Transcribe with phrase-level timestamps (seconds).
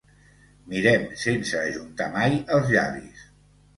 [0.71, 3.23] Mirem sense ajuntar mai els llavis.